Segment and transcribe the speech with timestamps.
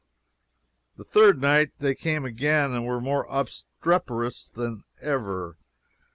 [0.97, 5.57] The third night they came again and were more obstreperous than ever.